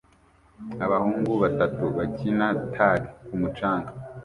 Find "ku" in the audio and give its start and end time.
3.25-3.33